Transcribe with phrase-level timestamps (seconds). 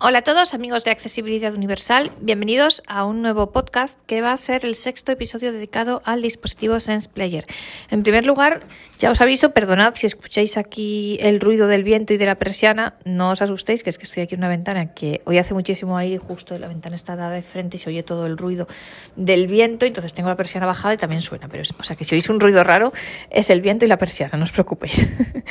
[0.00, 4.36] Hola a todos amigos de Accesibilidad Universal, bienvenidos a un nuevo podcast que va a
[4.36, 7.44] ser el sexto episodio dedicado al dispositivo Sense Player.
[7.90, 8.62] En primer lugar,
[8.96, 12.94] ya os aviso, perdonad si escucháis aquí el ruido del viento y de la persiana,
[13.04, 15.98] no os asustéis, que es que estoy aquí en una ventana que hoy hace muchísimo
[15.98, 18.68] aire y justo la ventana está dada de frente y se oye todo el ruido
[19.16, 22.14] del viento, entonces tengo la persiana bajada y también suena, pero o sea que si
[22.14, 22.92] oís un ruido raro
[23.30, 25.04] es el viento y la persiana, no os preocupéis.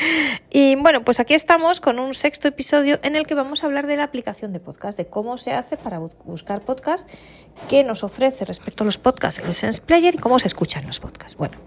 [0.49, 3.87] y bueno, pues aquí estamos con un sexto episodio en el que vamos a hablar
[3.87, 7.09] de la aplicación de podcast, de cómo se hace para buscar podcast,
[7.67, 10.99] qué nos ofrece respecto a los podcasts el Sense Player y cómo se escuchan los
[10.99, 11.35] podcasts.
[11.37, 11.57] Bueno,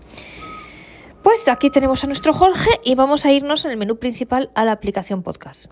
[1.24, 4.64] pues aquí tenemos a nuestro Jorge y vamos a irnos en el menú principal a
[4.64, 5.66] la aplicación podcast.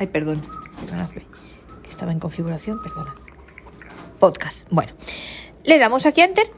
[0.00, 0.42] Ay, perdón,
[0.80, 1.26] perdonadme,
[1.82, 3.14] que estaba en configuración, perdonad.
[4.18, 4.66] Podcast.
[4.70, 4.92] Bueno,
[5.62, 6.50] le damos aquí a Enter.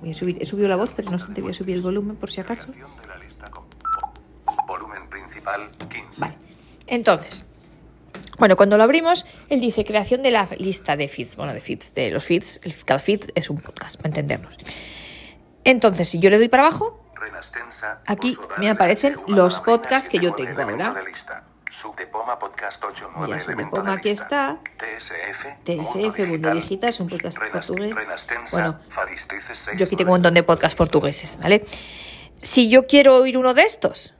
[0.00, 2.16] Voy a subir, he subido la voz, pero no obstante voy a subir el volumen
[2.16, 2.68] por si acaso.
[6.18, 6.34] Vale.
[6.86, 7.44] Entonces,
[8.40, 11.36] bueno, cuando lo abrimos, él dice creación de la lista de feeds.
[11.36, 12.60] Bueno, de feeds, de los feeds.
[12.62, 14.56] El, cada feed es un podcast, para entendernos.
[15.64, 17.04] Entonces, si yo le doy para abajo,
[18.06, 20.94] aquí me aparecen los podcasts que yo tengo ahora.
[21.68, 24.58] Subdepoma Podcast 8, 9 elemento de aquí está.
[24.76, 27.94] TSF, TSF Mundo Digital, es un podcast portugués.
[28.50, 28.80] Bueno,
[29.76, 31.64] yo aquí tengo un montón de podcasts portugueses, ¿vale?
[32.40, 34.14] Si yo quiero oír uno de estos,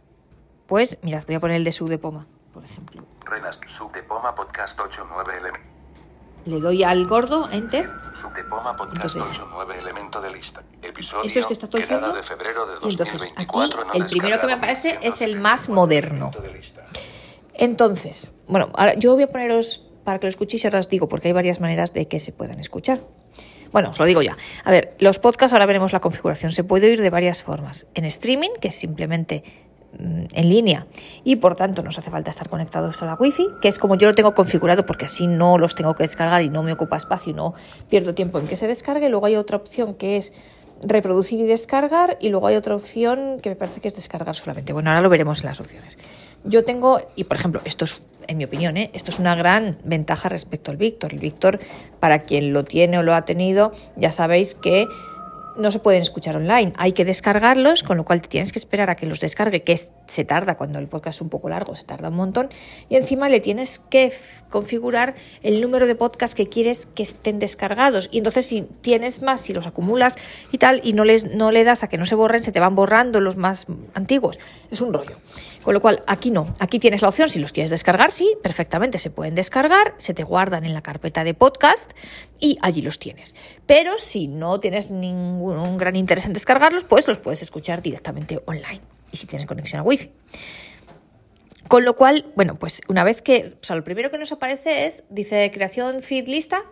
[0.71, 3.05] pues, mirad, voy a poner el de Subdepoma, por ejemplo.
[3.25, 5.69] Renas, Subdepoma Podcast 89 elemento.
[6.45, 7.91] Le doy al gordo, enter.
[8.15, 10.63] Subdepoma Podcast entonces, 89 elemento de lista.
[10.81, 13.83] Episodio esto es que está todo de febrero de 2024.
[13.83, 16.31] Entonces, aquí, el primero que me aparece es el más moderno.
[17.55, 21.27] Entonces, bueno, ahora yo voy a poneros para que lo escuchéis ahora os digo, porque
[21.27, 23.03] hay varias maneras de que se puedan escuchar.
[23.73, 24.37] Bueno, os lo digo ya.
[24.63, 26.53] A ver, los podcasts ahora veremos la configuración.
[26.53, 27.89] Se puede oír de varias formas.
[27.95, 29.43] En streaming, que es simplemente
[29.99, 30.87] en línea
[31.25, 34.09] y por tanto nos hace falta estar conectados a la wifi, que es como yo
[34.09, 37.33] lo tengo configurado porque así no los tengo que descargar y no me ocupa espacio
[37.33, 37.55] y no
[37.89, 39.09] pierdo tiempo en que se descargue.
[39.09, 40.33] Luego hay otra opción que es
[40.83, 44.73] reproducir y descargar y luego hay otra opción que me parece que es descargar solamente.
[44.73, 45.99] Bueno, ahora lo veremos en las opciones.
[46.45, 48.91] Yo tengo, y por ejemplo, esto es, en mi opinión, ¿eh?
[48.95, 51.13] esto es una gran ventaja respecto al Víctor.
[51.13, 51.61] El Víctor,
[51.99, 54.87] para quien lo tiene o lo ha tenido, ya sabéis que
[55.61, 56.73] no se pueden escuchar online.
[56.77, 59.77] Hay que descargarlos, con lo cual te tienes que esperar a que los descargue, que
[59.77, 62.49] se tarda cuando el podcast es un poco largo, se tarda un montón.
[62.89, 64.13] Y encima le tienes que
[64.49, 68.09] configurar el número de podcasts que quieres que estén descargados.
[68.11, 70.17] Y entonces si tienes más, si los acumulas
[70.53, 72.61] y tal, y no, les, no le das a que no se borren, se te
[72.61, 74.39] van borrando los más antiguos.
[74.71, 75.17] Es un rollo.
[75.71, 76.53] Con lo cual, aquí no.
[76.59, 80.25] Aquí tienes la opción, si los quieres descargar, sí, perfectamente se pueden descargar, se te
[80.25, 81.93] guardan en la carpeta de podcast
[82.41, 83.37] y allí los tienes.
[83.67, 88.81] Pero si no tienes ningún gran interés en descargarlos, pues los puedes escuchar directamente online
[89.13, 90.11] y si tienes conexión a Wi-Fi.
[91.69, 94.87] Con lo cual, bueno, pues una vez que, o sea, lo primero que nos aparece
[94.87, 96.65] es, dice creación feed lista.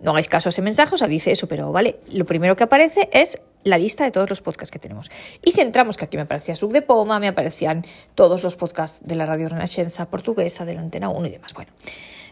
[0.00, 2.64] No hagáis caso a ese mensaje, o sea, dice eso, pero vale, lo primero que
[2.64, 5.10] aparece es la lista de todos los podcasts que tenemos.
[5.42, 7.84] Y si entramos, que aquí me aparecía Sub de Poma, me aparecían
[8.14, 11.52] todos los podcasts de la Radio Renascenza portuguesa, de la Antena 1 y demás.
[11.52, 11.72] Bueno,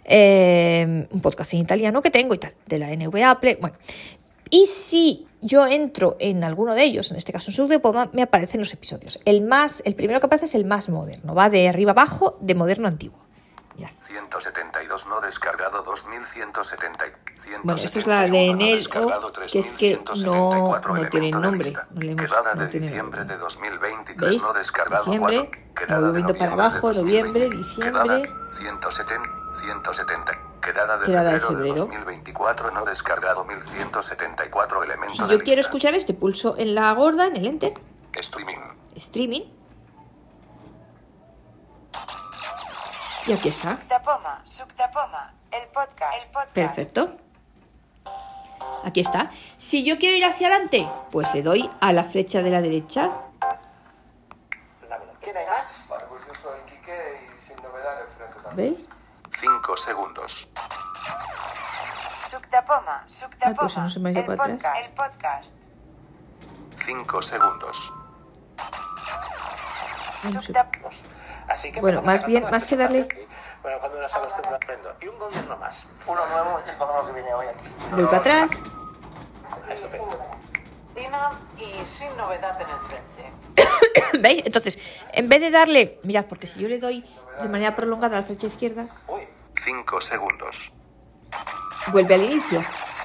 [0.04, 3.58] eh, un podcast en italiano que tengo y tal, de la NV Apple.
[3.60, 3.76] Bueno,
[4.48, 8.10] y si yo entro en alguno de ellos, en este caso en Sub de Poma,
[8.12, 9.18] me aparecen los episodios.
[9.24, 12.54] El más, el primero que aparece es el más moderno, va de arriba abajo, de
[12.54, 13.23] moderno antiguo.
[14.00, 17.04] 172 no descargado 2170.
[17.62, 18.82] Bueno, esto es la de enero,
[19.50, 21.72] que es que no, no tiene nombre.
[21.72, 24.42] No le hemos, quedada no de diciembre de 2023 ¿Veis?
[24.42, 25.74] no descargado diciembre, 4.
[25.74, 27.90] Quedada de para abajo, de noviembre, diciembre.
[27.92, 30.38] Quedada 170, 170.
[30.60, 35.40] Quedada de, quedada febrero, de febrero de 2024 no descargado 1174 elementos Si yo quiero
[35.40, 35.60] lista.
[35.60, 37.74] escuchar este pulso en la gorda, en el enter,
[38.14, 38.56] Streaming.
[38.94, 39.42] streaming.
[43.26, 43.76] Y aquí está.
[43.76, 46.52] Subtapoma, Subtapoma, el podcast, el podcast.
[46.54, 47.16] Perfecto.
[48.84, 49.30] Aquí está.
[49.56, 53.10] Si yo quiero ir hacia adelante, pues le doy a la flecha de la derecha.
[55.20, 55.86] ¿Tiene más?
[55.88, 58.74] Vale, pues yo soy Quique y sin novedad el frente también.
[58.74, 58.88] ¿Veis?
[59.30, 60.48] 5 segundos.
[62.30, 64.56] Subtapoma, Ah, Subtapoma, pues no se me ha ido el para atrás.
[64.58, 65.54] podcast, el podcast.
[66.76, 67.92] 5 segundos.
[70.24, 71.13] Subtap-
[71.48, 73.16] Así que Bueno, más bien- más que darle- aquí.
[73.62, 74.94] Bueno, cuando nos acostumbrando.
[75.00, 75.86] Y un gobierno más.
[76.06, 77.68] Uno nuevo y todo lo que viene hoy aquí.
[77.96, 78.50] Doy para atrás.
[81.58, 84.18] Y sin novedad en el frente.
[84.20, 84.42] ¿Veis?
[84.44, 84.78] Entonces,
[85.12, 87.04] en vez de darle, mirad, porque si yo le doy
[87.40, 88.86] de manera prolongada a la flecha izquierda,
[89.56, 90.72] 5 segundos.
[91.92, 92.60] vuelve al inicio.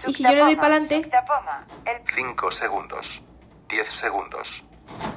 [0.08, 3.22] Y si yo le doy para adelante, Subtapoma, el 5 segundos.
[3.68, 4.64] 10 segundos.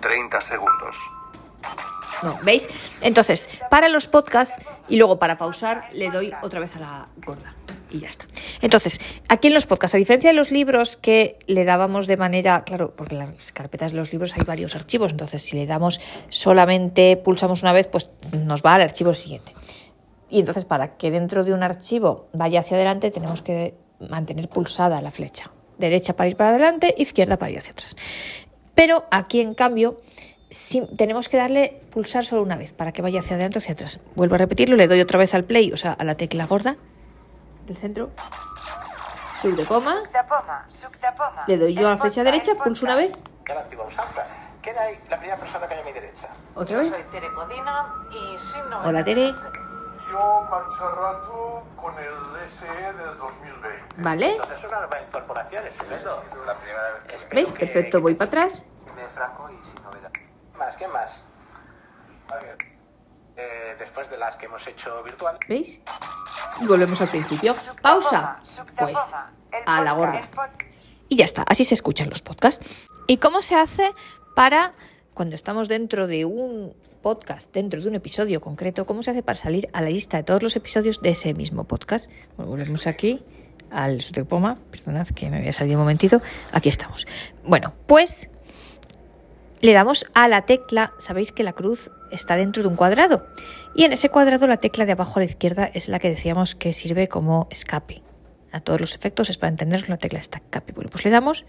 [0.01, 0.97] 30 segundos.
[2.23, 2.69] No, ¿veis?
[3.01, 7.55] Entonces, para los podcasts y luego para pausar le doy otra vez a la gorda
[7.91, 8.27] y ya está.
[8.61, 12.65] Entonces, aquí en los podcasts, a diferencia de los libros que le dábamos de manera,
[12.65, 16.01] claro, porque en las carpetas de los libros hay varios archivos, entonces si le damos
[16.29, 19.53] solamente, pulsamos una vez, pues nos va al archivo siguiente.
[20.31, 23.75] Y entonces para que dentro de un archivo vaya hacia adelante tenemos que
[24.09, 25.51] mantener pulsada la flecha.
[25.79, 27.97] Derecha para ir para adelante, izquierda para ir hacia atrás.
[28.75, 30.01] Pero aquí en cambio
[30.53, 33.73] si, tenemos que darle pulsar solo una vez para que vaya hacia adelante o hacia
[33.73, 34.01] atrás.
[34.15, 36.77] Vuelvo a repetirlo, le doy otra vez al play, o sea, a la tecla gorda
[37.67, 38.11] del centro.
[39.41, 40.03] Sub de coma.
[41.47, 43.13] Le doy yo a la flecha derecha, pulso una vez.
[43.45, 44.25] Que era antigua usanza.
[44.63, 46.29] ¿Quién hay la primera persona que hay a mi derecha?
[46.55, 46.89] Otra vez.
[46.89, 48.87] soy Tere Codina y sin novedad.
[48.87, 49.35] Hola Tere.
[50.13, 54.03] Yo Mancharrato con el SE del 2020.
[54.03, 54.33] Vale.
[54.33, 56.23] Entonces es una nueva incorporación, estupendo.
[56.47, 57.53] La primera vez que Espero ¿Veis?
[57.53, 58.65] Perfecto, voy para atrás.
[58.95, 60.12] me franco y sin novedad.
[60.53, 60.77] ¿Quién más?
[60.77, 61.25] ¿Quién más?
[63.37, 65.39] Eh, después de las que hemos hecho virtual.
[65.49, 65.81] ¿Veis?
[66.61, 67.55] Y volvemos al principio.
[67.81, 68.39] Pausa.
[68.79, 68.99] Pues
[69.67, 70.21] a la gorda.
[71.09, 72.65] Y ya está, así se escuchan los podcasts.
[73.07, 73.93] ¿Y cómo se hace
[74.35, 74.75] para,
[75.15, 79.37] cuando estamos dentro de un podcast, dentro de un episodio concreto, cómo se hace para
[79.37, 82.11] salir a la lista de todos los episodios de ese mismo podcast?
[82.37, 83.23] Volvemos aquí
[83.71, 86.21] al Sutepoma, perdonad que me había salido un momentito,
[86.53, 87.07] aquí estamos.
[87.45, 88.31] Bueno, pues
[89.63, 93.27] le damos a la tecla, sabéis que la cruz está dentro de un cuadrado
[93.75, 96.55] y en ese cuadrado la tecla de abajo a la izquierda es la que decíamos
[96.55, 98.03] que sirve como escape.
[98.51, 100.73] A todos los efectos es para entenderlo la tecla está escape.
[100.73, 101.47] Bueno, pues le damos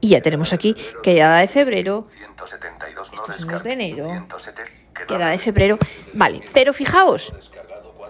[0.00, 3.62] y ya tenemos aquí quedada de febrero, 172 no Esto es el mes descarga.
[3.62, 4.04] de enero.
[4.04, 4.62] 107
[5.06, 5.78] quedada de febrero.
[6.14, 7.32] Vale, pero fijaos,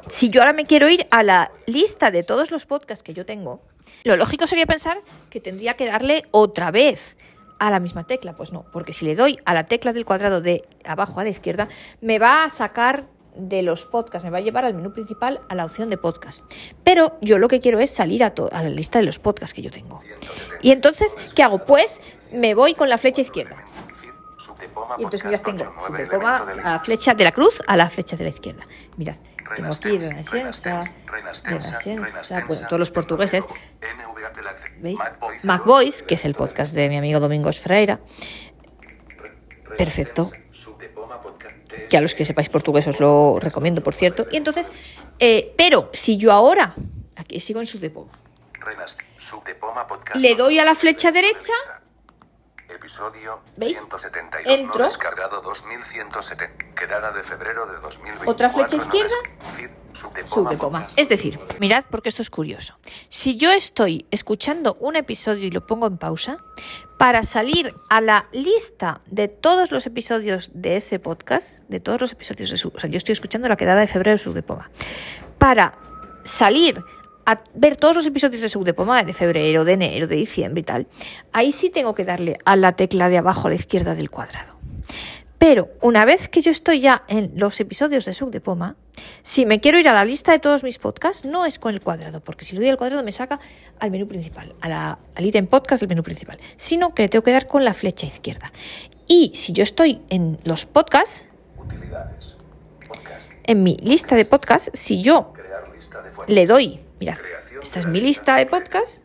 [0.09, 3.27] si yo ahora me quiero ir a la lista de todos los podcasts que yo
[3.27, 3.61] tengo,
[4.05, 7.17] lo lógico sería pensar que tendría que darle otra vez
[7.59, 8.35] a la misma tecla.
[8.35, 11.31] Pues no, porque si le doy a la tecla del cuadrado de abajo a la
[11.31, 11.69] izquierda,
[12.01, 13.07] me va a sacar
[13.39, 16.45] de los podcasts, me va a llevar al menú principal a la opción de podcast.
[16.83, 19.63] Pero yo lo que quiero es salir a, a la lista de los podcasts que
[19.63, 20.01] yo tengo.
[20.61, 21.65] Y entonces, ¿qué hago?
[21.65, 22.01] Pues
[22.33, 23.65] me voy con la flecha izquierda.
[24.99, 27.33] Y entonces mirad, tengo 8, 9 de coma elemento de a la flecha de la
[27.33, 28.67] cruz a la flecha de la izquierda.
[28.97, 29.17] Mirad,
[29.49, 30.91] Renascença, Renaissance,
[31.47, 33.45] Renascença, bueno, todos los portugueses.
[34.81, 34.99] ¿Veis?
[35.43, 38.01] Mac Voice, que es el podcast de mi amigo Domingos Ferreira,
[39.77, 40.31] Perfecto.
[41.89, 44.27] Que a los que sepáis portugués os lo recomiendo, por cierto.
[44.31, 44.73] Y entonces,
[45.19, 46.75] eh, pero si yo ahora,
[47.17, 48.19] aquí sigo en Subdepoma
[50.15, 51.53] le doy a la 8, flecha derecha.
[52.79, 53.77] Episodio ¿Veis?
[53.77, 54.79] 172 Entro.
[54.79, 56.75] no descargado 2170.
[56.75, 58.31] Quedada de febrero de 2024.
[58.31, 59.15] Otra flecha no izquierda.
[59.45, 60.87] des- Feed, subdepoma subdepoma.
[60.97, 62.79] Es decir, mirad porque esto es curioso.
[63.09, 66.39] Si yo estoy escuchando un episodio y lo pongo en pausa,
[66.99, 72.13] para salir a la lista de todos los episodios de ese podcast, de todos los
[72.13, 74.71] episodios de su, o sea, yo estoy escuchando la quedada de febrero de Subdepoma,
[75.39, 75.79] para
[76.25, 76.83] salir
[77.29, 80.87] a ver todos los episodios de Subdepoma de febrero, de enero, de diciembre y tal,
[81.31, 84.55] ahí sí tengo que darle a la tecla de abajo a la izquierda del cuadrado.
[85.37, 88.77] Pero una vez que yo estoy ya en los episodios de Sub de Poma,
[89.21, 91.83] si me quiero ir a la lista de todos mis podcasts, no es con el
[91.83, 93.39] cuadrado, porque si le doy al cuadrado me saca
[93.79, 97.23] al menú principal, a la, al ítem podcast del menú principal, sino que le tengo
[97.23, 98.51] que dar con la flecha izquierda.
[99.07, 101.27] Y si yo estoy en los podcasts,
[101.59, 102.37] Utilidades.
[102.89, 103.33] Podcast.
[103.45, 107.19] en mi lista de podcasts, si yo de le doy, mirad,
[107.63, 109.03] esta es mi lista de podcast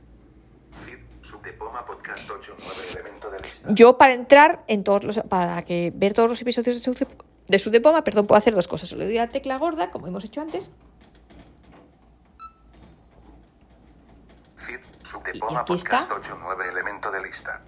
[2.29, 3.69] 8, 9 elemento de lista.
[3.73, 7.07] yo para entrar en todos los, para que ver todos los episodios de Sub de,
[7.47, 8.91] de Sub de Poma, perdón, puedo hacer dos cosas.
[8.91, 10.69] Le doy a la tecla gorda, como hemos hecho antes,
[15.03, 16.15] subdepoma aquí podcast está.
[16.15, 17.61] 8, 9 elemento de lista.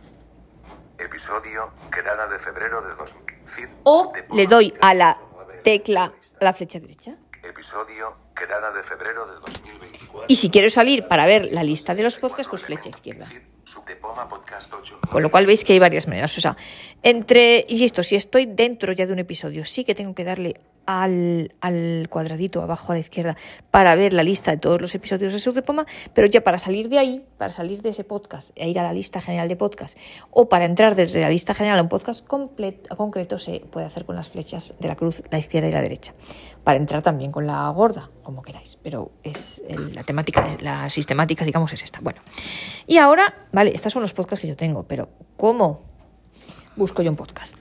[0.98, 3.24] Episodio, quedada de febrero de 2000.
[3.46, 6.80] Feed, o subdepoma le doy a la podcast 8, 9 elemento tecla, a la flecha
[6.80, 7.16] derecha.
[7.46, 10.26] Episodio, quedada de febrero de 2024.
[10.28, 13.26] Y si quiero salir para ver la lista de los podcasts, pues flecha izquierda.
[13.26, 16.38] Feed, subdepoma podcast 8, Con lo cual veis que hay varias maneras.
[16.38, 16.58] O sea,
[17.04, 20.60] entre, y esto, si estoy dentro ya de un episodio, sí que tengo que darle
[20.86, 23.36] al, cuadradito abajo a la izquierda
[23.72, 27.00] para ver la lista de todos los episodios de Subdepoma, pero ya para salir de
[27.00, 29.98] ahí, para salir de ese podcast e ir a la lista general de podcast,
[30.32, 34.16] o para entrar desde la lista general a un podcast concreto, se puede hacer con
[34.16, 36.14] las flechas de la cruz, la izquierda y la derecha.
[36.64, 39.64] Para entrar también con la gorda, como queráis, pero es
[39.94, 42.00] la temática, la sistemática, digamos, es esta.
[42.02, 42.22] Bueno,
[42.88, 45.82] y ahora, vale, estos son los podcasts que yo tengo, pero ¿cómo
[46.76, 47.56] busco yo un podcast?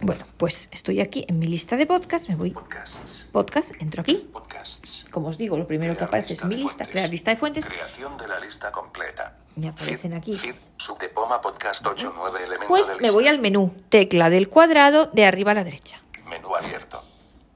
[0.00, 3.26] Bueno, pues estoy aquí en mi lista de podcasts, me voy Podcasts.
[3.32, 4.28] podcast, entro aquí.
[4.32, 5.06] Podcasts.
[5.10, 6.92] Como os digo, lo primero que Crear aparece es mi de lista, fuentes.
[6.92, 7.66] crear lista de fuentes.
[7.66, 9.36] Creación de la lista completa.
[9.56, 10.34] Me aparecen aquí.
[10.34, 13.02] Feed, subdepoma podcast 8, 9 elemento de Pues lista.
[13.02, 16.00] me voy al menú, tecla del cuadrado de arriba a la derecha.
[16.30, 17.02] Menú abierto.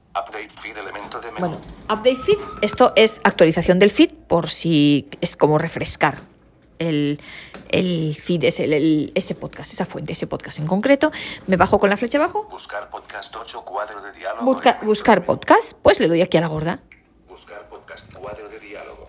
[0.09, 1.47] Update feed elemento de menú.
[1.47, 6.19] Bueno, update feed, esto es actualización del feed por si es como refrescar
[6.79, 7.21] el,
[7.73, 11.11] el feed, es el, ese podcast, esa fuente, ese podcast en concreto.
[11.47, 14.45] Me bajo con la flecha abajo, Buscar podcast 8 cuadro de diálogo.
[14.45, 16.79] busca- buscar podcast, pues le doy aquí a la gorda.
[17.27, 19.02] Buscar podcast cuadro de diálogo.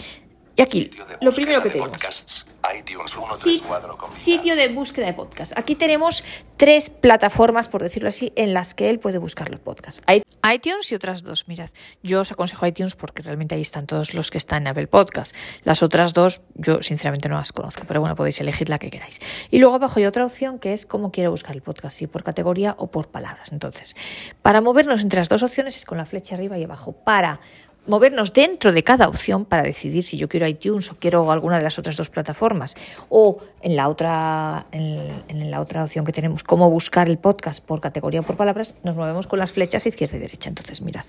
[0.57, 1.91] Y aquí, lo primero que tenemos.
[1.91, 2.47] podcasts.
[2.79, 4.25] iTunes 1 Sit- 3 cuadro combinado.
[4.25, 5.53] sitio de búsqueda de podcast.
[5.59, 6.25] Aquí tenemos
[6.57, 10.01] tres plataformas, por decirlo así, en las que él puede buscar los podcasts.
[10.07, 10.23] Hay
[10.55, 11.47] iTunes y otras dos.
[11.47, 11.69] Mirad,
[12.03, 15.35] yo os aconsejo iTunes porque realmente ahí están todos los que están en Apple Podcast.
[15.65, 19.21] Las otras dos, yo sinceramente no las conozco, pero bueno, podéis elegir la que queráis.
[19.51, 22.23] Y luego abajo hay otra opción que es cómo quiero buscar el podcast, si por
[22.23, 23.53] categoría o por palabras.
[23.53, 23.95] Entonces,
[24.41, 26.93] para movernos entre las dos opciones es con la flecha arriba y abajo.
[26.93, 27.41] Para
[27.87, 31.63] movernos dentro de cada opción para decidir si yo quiero iTunes o quiero alguna de
[31.63, 32.75] las otras dos plataformas
[33.09, 37.63] o en la otra en, en la otra opción que tenemos cómo buscar el podcast
[37.63, 41.05] por categoría o por palabras nos movemos con las flechas izquierda y derecha entonces mirad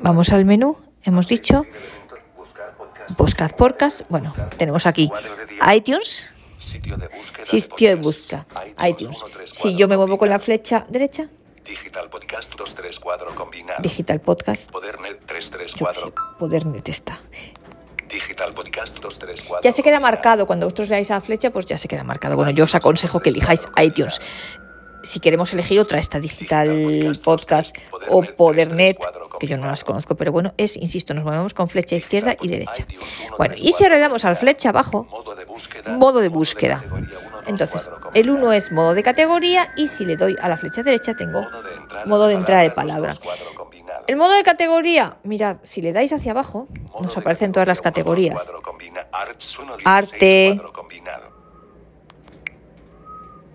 [0.00, 1.64] vamos al menú hemos dicho
[3.18, 4.02] Buscar podcast.
[4.08, 5.10] bueno tenemos aquí
[5.74, 7.44] iTunes Sitio de búsqueda.
[7.44, 8.32] sitio de podcasts.
[8.32, 11.28] búsqueda iTunes 1 3 si yo me muevo con la flecha derecha
[11.70, 13.80] Digital podcast 2 3 cuadro combinado.
[13.80, 16.14] digital podcast Podernet 3 3 yo qué sé, cuadro.
[16.38, 17.20] Podernet está
[18.08, 19.62] Digital podcast 2 3 cuadro.
[19.62, 22.34] Ya se queda marcado, cuando vosotros leáis a la flecha, pues ya se queda marcado.
[22.34, 24.20] Bueno, yo os aconsejo que elijáis iTunes.
[25.04, 27.74] Si queremos elegir otra, esta Digital Podcast
[28.08, 28.98] o Podernet,
[29.38, 32.48] que yo no las conozco, pero bueno, es, insisto, nos movemos con flecha izquierda y
[32.48, 32.84] derecha.
[33.38, 35.92] Bueno, y si ahora le damos a la flecha abajo, Modo de búsqueda.
[35.96, 36.82] modo de búsqueda.
[37.50, 38.48] Entonces, el combinado.
[38.48, 41.42] 1 es modo de categoría y si le doy a la flecha derecha tengo
[42.06, 43.14] Modo de entrada de palabra.
[44.06, 46.68] El modo de categoría, mirad, si le dais hacia abajo,
[47.00, 49.84] nos aparecen todas las categoría, categorías.
[49.84, 50.60] Arte.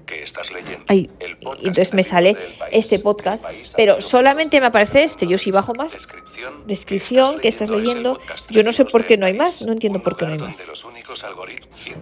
[0.05, 0.15] 16, cuadro combinado.
[0.15, 0.85] ¿Qué estás leyendo?
[0.87, 1.09] Ay,
[1.61, 2.53] y entonces me sale país.
[2.71, 3.45] este podcast,
[3.75, 5.27] pero solamente me aparece este.
[5.27, 6.67] Yo si bajo más, Descripción.
[6.67, 8.19] descripción que estás leyendo.
[8.49, 10.57] Yo no sé por qué no hay más, no entiendo por qué no hay más.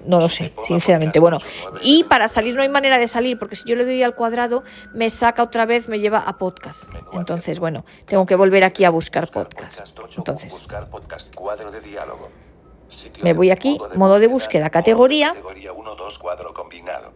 [0.05, 1.19] No lo sé, sinceramente.
[1.19, 4.01] Bueno, 89 y para salir no hay manera de salir, porque si yo le doy
[4.03, 6.85] al cuadrado, me saca otra vez, me lleva a podcast.
[7.13, 9.87] Entonces, bueno, tengo que volver aquí a buscar podcast.
[10.17, 10.67] Entonces,
[13.23, 15.29] Me voy aquí, modo de búsqueda, categoría.
[15.29, 17.13] Categoría 1, 2, cuadro combinado.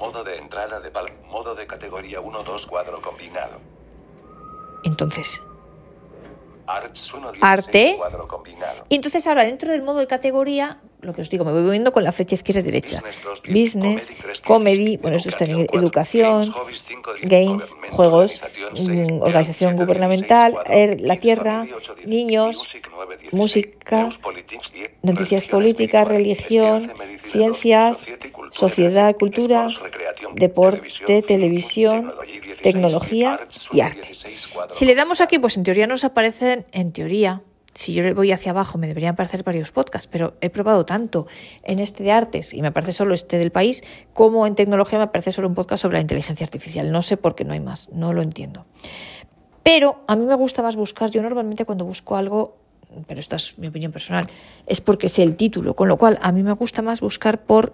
[0.00, 3.60] Modo de entrada de pal modo de categoría 1, 2, cuadro combinado.
[4.82, 5.42] entonces.
[6.66, 7.94] Arts 1, 16, Arte.
[7.98, 8.86] cuadro combinado.
[8.88, 11.92] Y entonces ahora dentro del modo de categoría, lo que os digo, me voy moviendo
[11.92, 13.02] con la flecha izquierda y derecha.
[13.48, 14.10] Business,
[14.44, 16.42] comedy, bueno, eso está en educación,
[17.22, 21.66] games, hobbies, juegos, organización, mm, organización gubernamental, er, la tierra,
[22.04, 22.90] niños, music,
[23.32, 32.12] música, politics, noticias políticas, religión, ciencias, dos, society, cultura, sociedad, cultura, sports, deporte, televisión,
[32.62, 33.40] tecnología,
[33.72, 34.14] y arte.
[34.70, 37.42] Si le damos aquí, pues en teoría nos aparecen, en teoría,
[37.74, 41.26] si yo le voy hacia abajo me deberían aparecer varios podcasts, pero he probado tanto
[41.62, 45.04] en este de artes y me aparece solo este del país, como en tecnología me
[45.04, 46.90] aparece solo un podcast sobre la inteligencia artificial.
[46.90, 48.66] No sé por qué no hay más, no lo entiendo.
[49.62, 52.56] Pero a mí me gusta más buscar, yo normalmente cuando busco algo,
[53.06, 54.26] pero esta es mi opinión personal,
[54.66, 57.72] es porque sé el título, con lo cual a mí me gusta más buscar por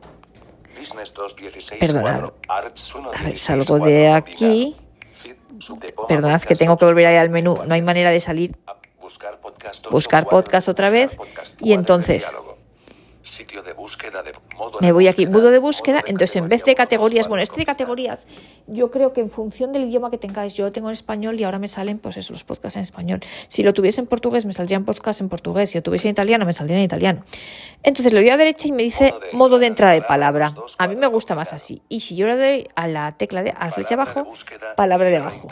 [0.79, 2.03] Business 2, 16, Perdonad.
[2.03, 4.76] cuadro, arts, uno, A ver, 16, salgo de aquí.
[6.07, 8.57] Perdonad que tengo que volver ahí al menú, no hay manera de salir
[9.07, 12.27] Buscar podcast, buscar podcast otra vez, podcast, y entonces.
[13.23, 16.35] Sitio de búsqueda de modo Me de voy aquí, modo de búsqueda, modo de entonces
[16.35, 18.27] en vez de categoría, categorías, bueno, este de categorías,
[18.67, 21.45] yo creo que en función del idioma que tengáis, yo lo tengo en español y
[21.45, 23.21] ahora me salen, pues eso, los podcasts en español.
[23.47, 26.45] Si lo tuviese en portugués, me saldrían podcasts en portugués, si lo tuviese en italiano,
[26.45, 27.25] me saldrían en italiano.
[27.85, 30.53] Entonces le doy a derecha y me dice Modo de modo de entrada de palabra.
[30.79, 31.81] A mí me gusta más así.
[31.89, 34.27] Y si yo le doy a la tecla de, a la flecha abajo,
[34.75, 35.47] palabra de abajo.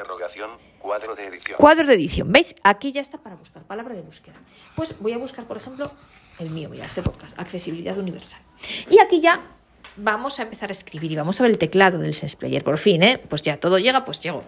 [0.85, 1.57] Cuadro de edición.
[1.59, 2.55] Cuadro de edición, ¿veis?
[2.63, 4.35] Aquí ya está para buscar, palabra de búsqueda.
[4.75, 5.91] Pues voy a buscar, por ejemplo,
[6.39, 8.43] el mío, mira, este podcast, accesibilidad universal.
[8.91, 9.41] Y aquí ya
[9.97, 12.77] vamos a empezar a escribir y vamos a ver el teclado del Sense Player, por
[12.77, 13.19] fin, ¿eh?
[13.31, 14.45] Pues ya todo llega, pues llegó.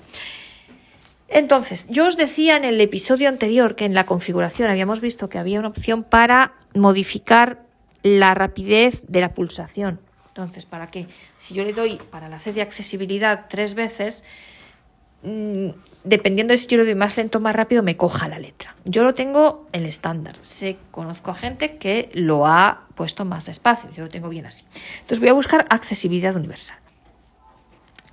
[1.29, 5.39] Entonces, yo os decía en el episodio anterior que en la configuración habíamos visto que
[5.39, 7.63] había una opción para modificar
[8.03, 10.01] la rapidez de la pulsación.
[10.29, 11.09] Entonces, ¿para qué?
[11.39, 14.23] Si yo le doy para la C de accesibilidad tres veces,
[15.23, 15.71] mm,
[16.07, 18.75] dependiendo de si yo lo doy más lento o más rápido, me coja la letra.
[18.85, 20.37] Yo lo tengo el estándar.
[20.43, 23.91] Sé, conozco a gente que lo ha puesto más despacio.
[23.91, 24.65] Yo lo tengo bien así.
[24.95, 26.79] Entonces voy a buscar accesibilidad universal.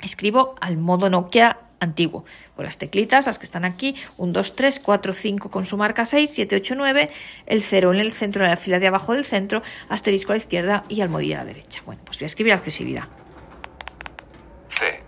[0.01, 4.79] Escribo al modo Nokia antiguo, con las teclitas, las que están aquí, 1, 2, 3,
[4.79, 7.09] 4, 5 con su marca 6, 7, 8, 9,
[7.45, 10.37] el 0 en el centro, en la fila de abajo del centro, asterisco a la
[10.37, 11.81] izquierda y almohadilla a la derecha.
[11.85, 13.03] Bueno, pues voy a escribir accesibilidad.
[14.69, 15.02] C.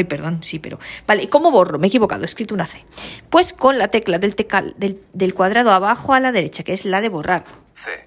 [0.00, 0.78] Ay, perdón, sí, pero.
[1.06, 1.78] Vale, ¿y cómo borro?
[1.78, 2.82] Me he equivocado, he escrito una C.
[3.28, 6.86] Pues con la tecla del, tecal, del, del cuadrado abajo a la derecha, que es
[6.86, 7.44] la de borrar.
[7.74, 8.06] C.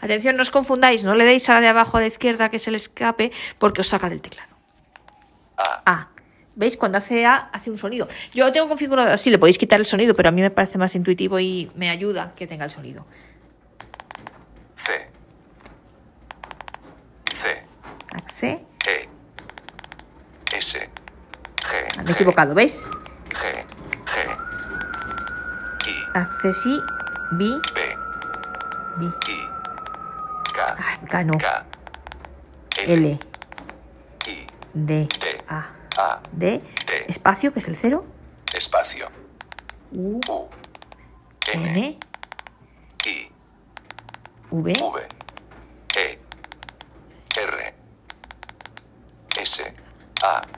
[0.00, 2.58] Atención, no os confundáis, no le deis a la de abajo a la izquierda, que
[2.58, 4.54] es el escape, porque os saca del teclado.
[5.56, 5.82] A.
[5.92, 6.08] A.
[6.54, 6.76] ¿Veis?
[6.76, 8.06] Cuando hace A, hace un sonido.
[8.32, 10.78] Yo lo tengo configurado así, le podéis quitar el sonido, pero a mí me parece
[10.78, 13.06] más intuitivo y me ayuda que tenga el sonido.
[14.76, 15.10] C.
[17.34, 17.64] C.
[18.34, 18.64] C.
[18.86, 19.08] E.
[20.56, 20.88] S.
[21.68, 22.02] G.
[22.02, 22.88] Me he equivocado, ¿veis?
[23.30, 23.64] G.
[24.06, 24.14] G.
[25.86, 26.18] I.
[26.18, 26.80] Accesi,
[27.32, 27.80] B, B.
[28.98, 29.06] B.
[29.06, 29.10] I.
[30.54, 30.76] K.
[30.78, 31.36] Ah, K no.
[31.36, 31.64] K.
[32.86, 33.18] L, I.
[34.74, 35.38] D, D.
[35.48, 35.66] A,
[35.98, 36.20] A.
[36.32, 37.04] D, D.
[37.08, 38.04] espacio, que es el cero,
[38.54, 39.10] Espacio.
[39.92, 40.48] U, U.
[41.52, 41.68] N.
[41.68, 41.98] N,
[43.06, 43.30] I.
[44.50, 45.08] V, V.
[45.96, 46.18] E.
[47.36, 47.74] R.
[49.36, 49.74] S.
[50.22, 50.57] A.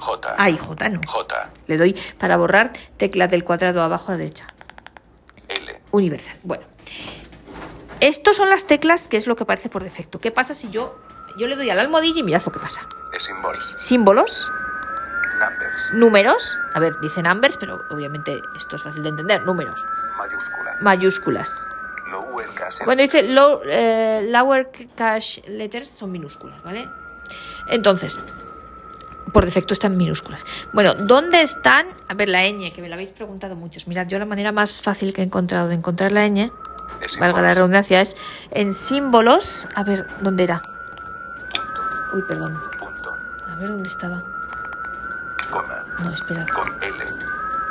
[0.00, 0.34] J.
[0.38, 1.00] A y J, no.
[1.06, 1.50] J.
[1.66, 4.46] Le doy para borrar tecla del cuadrado abajo a la derecha.
[5.48, 5.80] L.
[5.92, 6.36] Universal.
[6.42, 6.64] Bueno.
[8.00, 10.20] Estos son las teclas, que es lo que aparece por defecto.
[10.20, 10.98] ¿Qué pasa si yo,
[11.38, 12.86] yo le doy a la almohadilla y mirad lo que pasa?
[13.18, 13.74] Symbols.
[13.76, 14.50] Símbolos,
[15.38, 15.92] Numbers.
[15.92, 19.78] números, a ver, dicen numbers, pero obviamente esto es fácil de entender, números,
[20.16, 20.76] Mayúscula.
[20.80, 21.62] mayúsculas.
[22.10, 22.46] Lower.
[22.84, 26.88] Cuando dice low, eh, lower cash letters son minúsculas, ¿vale?
[27.68, 28.18] Entonces,
[29.32, 30.44] por defecto están minúsculas.
[30.72, 31.86] Bueno, ¿dónde están?
[32.08, 33.86] A ver, la ñ, que me la habéis preguntado muchos.
[33.88, 36.50] Mirad, yo la manera más fácil que he encontrado de encontrar la ñ,
[37.18, 38.16] valga la redundancia, es
[38.50, 39.66] en símbolos.
[39.74, 40.62] A ver, ¿dónde era?
[42.12, 42.60] Uy, perdón.
[42.78, 43.12] Punto.
[43.48, 44.22] A ver, ¿dónde estaba?
[45.50, 45.84] Coma.
[46.00, 47.04] No, esperad, Con L.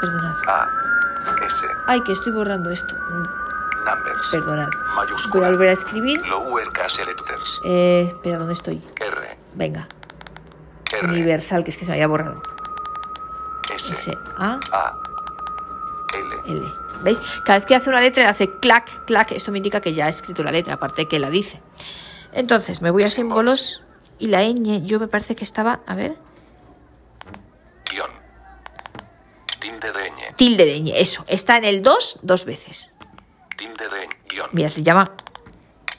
[0.02, 0.36] perdonad.
[0.48, 0.70] A.
[1.46, 1.66] S.
[1.88, 2.96] Ay, que estoy borrando esto.
[3.86, 4.28] Numbers.
[4.32, 4.68] Perdonad.
[4.70, 5.50] Voy a Mayúscula.
[5.50, 6.22] volver a escribir.
[6.28, 7.62] Lower case letters.
[7.66, 8.82] Eh, espera, ¿dónde estoy?
[9.00, 9.38] R.
[9.56, 9.88] Venga,
[10.92, 11.08] R.
[11.08, 12.42] universal, que es que se me había borrado.
[13.76, 13.94] S.
[13.94, 14.96] S, A, A.
[16.48, 16.58] L.
[16.58, 16.68] L.
[17.04, 17.22] ¿Veis?
[17.46, 19.32] Cada vez que hace una letra le hace clac, clac.
[19.32, 21.62] Esto me indica que ya ha escrito la letra, aparte que la dice.
[22.34, 23.84] Entonces, me voy a símbolos
[24.18, 26.18] y la ñ, yo me parece que estaba, a ver,
[27.90, 28.10] Guión.
[29.60, 30.36] Tilde de ñ.
[30.36, 31.24] tilde de ñ, eso.
[31.28, 32.92] Está en el 2 dos veces.
[33.58, 34.10] Tilde de ñ.
[34.28, 34.50] Guión.
[34.52, 35.12] Mira, se llama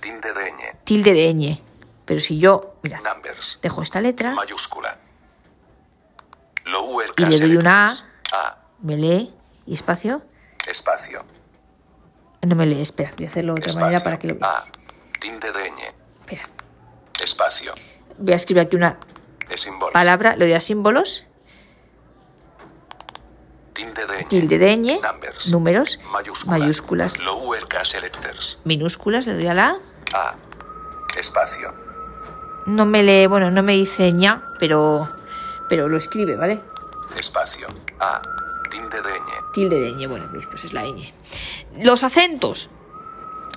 [0.01, 0.77] Tilde de ñ.
[0.85, 1.70] tilde de ñ.
[2.11, 3.61] Pero si yo, mira, Numbers.
[3.63, 4.99] dejo esta letra Mayúscula.
[6.65, 7.97] Lower y le doy una
[8.33, 9.33] A, me lee
[9.65, 10.21] y espacio.
[10.69, 11.25] Espacio.
[12.43, 13.85] No me lee, espera, voy a hacerlo de otra Espacio.
[13.87, 14.55] manera para que lo veáis.
[14.55, 14.65] A.
[15.21, 15.75] Tilde de ñ.
[16.23, 16.43] Espera,
[17.23, 17.75] Espacio.
[18.19, 18.99] voy a escribir aquí una
[19.93, 21.29] palabra, le doy a símbolos,
[23.73, 24.29] Tilde de ñ.
[24.29, 25.47] tilde de ñ, Numbers.
[25.47, 26.59] números, Mayúscula.
[26.59, 27.69] mayúsculas, Lower
[28.65, 29.77] minúsculas, le doy a la
[30.13, 30.31] A.
[30.31, 30.35] A.
[31.17, 31.89] Espacio.
[32.67, 35.09] No me lee, bueno, no me dice ña, pero,
[35.69, 36.61] pero lo escribe, ¿vale?
[37.17, 37.69] Espacio.
[38.01, 38.21] A.
[38.71, 39.53] Tilde de ñ.
[39.53, 41.13] Tilde de ñ, bueno, veis, pues es la ñ.
[41.79, 42.71] Los acentos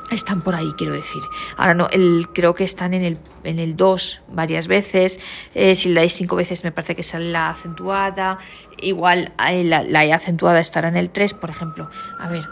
[0.09, 1.21] están por ahí, quiero decir.
[1.57, 5.19] Ahora no, el, creo que están en el, en el 2 varias veces.
[5.53, 8.37] Eh, si le dais 5 veces me parece que sale la acentuada.
[8.77, 11.89] Igual eh, la, la E acentuada estará en el 3, por ejemplo.
[12.19, 12.47] A ver,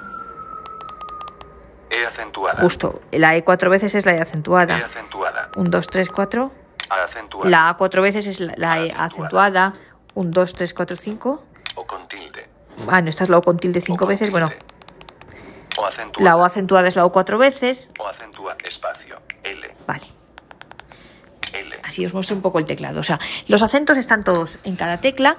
[2.11, 2.61] acentuada.
[2.61, 4.77] justo, la E 4 veces es la E acentuada.
[4.77, 5.49] E acentuada.
[5.55, 6.51] 1, 2, 3, 4.
[6.89, 7.49] A acentuada.
[7.49, 9.73] La A cuatro veces es la, la E acentuada.
[10.13, 11.43] 1, 2, 3, 4, 5.
[11.75, 12.49] O con tilde.
[12.87, 14.29] Ah, no, esta es la O con tilde O 5 con veces.
[14.31, 14.49] Bueno.
[15.77, 16.29] O acentuada.
[16.29, 17.91] la O acentuada es la O cuatro veces.
[17.97, 18.57] O acentúa.
[18.63, 19.21] Espacio.
[19.43, 19.75] L.
[19.87, 20.07] Vale.
[21.53, 21.75] L.
[21.83, 22.99] Así os muestro un poco el teclado.
[22.99, 25.35] O sea, los acentos están todos en cada tecla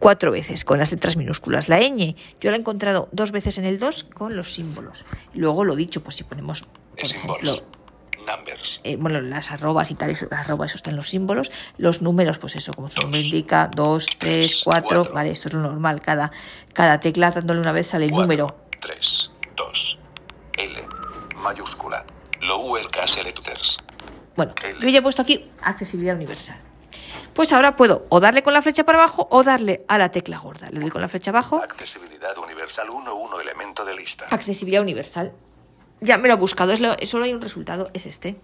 [0.00, 1.68] cuatro veces con las letras minúsculas.
[1.68, 5.04] La ñ yo la he encontrado dos veces en el 2 con los símbolos.
[5.34, 6.64] Luego lo dicho, pues si ponemos,
[7.00, 7.62] Symbols.
[8.26, 8.80] Numbers.
[8.84, 11.50] eh, bueno, las arrobas y tal, eso, las arrobas, eso están los símbolos.
[11.78, 15.14] Los números, pues eso, como su nombre indica, 2, 3, tres, 4, cuatro.
[15.14, 16.00] vale, esto es lo normal.
[16.02, 16.30] Cada,
[16.74, 18.56] cada tecla dándole una vez sale el número.
[18.80, 19.98] 3, 2,
[20.58, 20.74] L,
[21.36, 22.04] mayúscula,
[22.42, 23.78] lower case letters,
[24.36, 24.78] Bueno, L.
[24.80, 26.60] yo ya he puesto aquí accesibilidad universal.
[27.34, 30.38] Pues ahora puedo o darle con la flecha para abajo o darle a la tecla
[30.38, 30.68] gorda.
[30.70, 35.32] Le doy con la flecha abajo, accesibilidad universal 1, 1 elemento de lista, accesibilidad universal.
[36.00, 38.36] Ya me lo he buscado, es lo- solo hay un resultado, es este.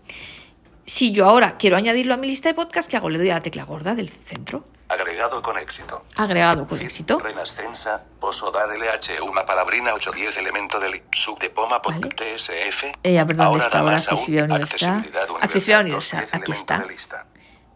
[0.85, 3.11] Si yo ahora quiero añadirlo a mi lista de podcast, ¿qué hago?
[3.11, 4.65] Le doy a la tecla gorda del centro.
[4.89, 6.05] agregado con éxito.
[6.15, 7.19] Agregado con éxito.
[7.19, 12.09] Renascensa, posodar LH, una palabrina 810 elemento de li- sub de poma pot Vale.
[12.15, 12.93] TSF.
[13.03, 14.91] Eh, a ver, ¿dónde está ahora accesibilidad universal?
[14.91, 15.43] Accesibilidad universal.
[15.43, 17.27] Accesibilidad universal, 210 aquí está.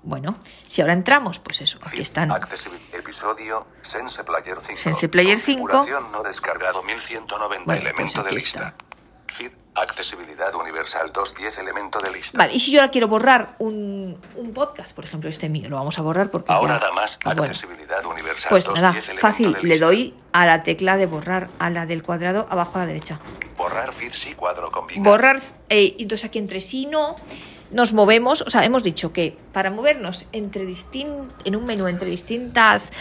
[0.02, 0.34] Bueno,
[0.66, 2.30] si ahora entramos, pues eso, aquí están.
[2.30, 4.78] accesibil- Episodio Sense Player 5.
[4.80, 5.60] Sense Player 5.
[5.68, 8.74] Configuración no descargado 1190 Bueno, pues elemento de lista.
[9.76, 12.36] accesibilidad universal 210 elemento de lista.
[12.38, 15.76] Vale, y si yo ahora quiero borrar un, un podcast, por ejemplo, este mío, lo
[15.76, 16.52] vamos a borrar porque.
[16.52, 17.44] Ahora ya- da más Ah, bueno.
[17.44, 19.86] accesibilidad universal Pues 210 nada, elemento fácil, de le lista.
[19.86, 23.20] doy a la tecla de borrar, a la del cuadrado abajo a la derecha.
[23.56, 25.10] Borrar feed sí cuadro combinado.
[25.10, 27.14] Borrar, eh, entonces aquí entre sí no,
[27.70, 31.08] nos movemos, o sea, hemos dicho que para movernos entre distin
[31.44, 32.92] en un menú entre distintas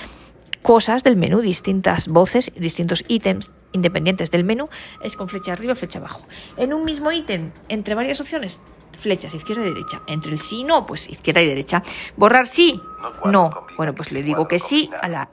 [0.61, 4.69] cosas del menú, distintas voces, distintos ítems independientes del menú,
[5.03, 6.25] es con flecha arriba flecha abajo.
[6.57, 8.59] En un mismo ítem, entre varias opciones,
[8.99, 10.01] flechas izquierda y derecha.
[10.07, 11.83] Entre el sí y no, pues izquierda y derecha.
[12.15, 12.81] Borrar sí,
[13.25, 15.29] No Bueno, pues le digo que sí a la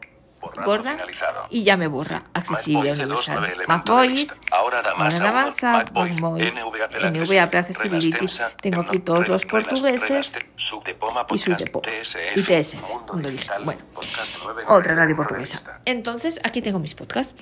[0.56, 0.96] gorda
[1.50, 2.24] y ya me borra.
[2.34, 3.40] Accesibilidad universal.
[3.40, 4.40] 29 elemento de MacBoys.
[4.50, 4.78] Ahora
[5.28, 8.26] avanza, MacBoy, MacBoys, NVA Play Accessibility.
[8.60, 12.74] Tengo aquí todos los portugueses y su depo y TSF,
[13.08, 13.64] Mundo Digital.
[13.64, 13.82] Bueno,
[14.68, 15.80] otra radio portuguesa.
[15.84, 17.36] Entonces, aquí tengo mis podcasts.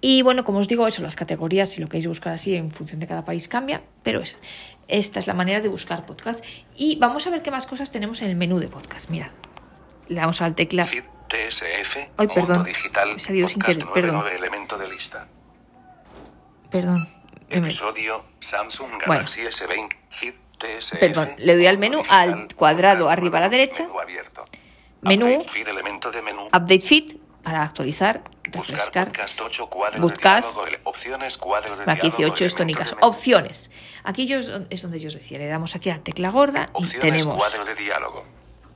[0.00, 3.00] Y bueno, como os digo, eso, las categorías, si lo queréis buscar así, en función
[3.00, 4.36] de cada país cambia, pero es,
[4.88, 6.44] esta es la manera de buscar podcast.
[6.76, 9.08] Y vamos a ver qué más cosas tenemos en el menú de podcast.
[9.10, 9.30] Mirad,
[10.08, 10.84] le damos al tecla.
[10.84, 12.64] Feed, TSF, Ay, Mundo perdón.
[12.64, 14.14] Digital, Me salido sin querer, perdón.
[14.14, 15.26] 99 elemento de lista.
[16.70, 17.08] Perdón.
[17.48, 19.06] me- Episodio Samsung Bueno.
[19.06, 20.98] Galaxy S20 Feed TSF.
[20.98, 23.84] Perdón, le doy al menú, al cuadrado arriba a la derecha.
[23.84, 24.44] Menú abierto.
[25.02, 25.26] Menú.
[25.26, 26.46] Update feed, elemento de menú.
[26.46, 29.06] Update Feed para actualizar, Buscar refrescar.
[29.08, 30.48] podcast 8 cuadro Podcast.
[30.56, 32.90] de diálogo, opciones cuadro de Aquí diálogo, 18 es elemento tónicas.
[32.90, 33.06] de menú.
[33.08, 33.70] Opciones.
[34.04, 36.30] Aquí yo es don- es donde yo os decía, le damos aquí a la tecla
[36.30, 38.24] gorda y Opciones tenemos cuadro de diálogo.